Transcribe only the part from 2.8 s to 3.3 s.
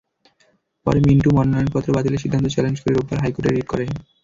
করে রোববার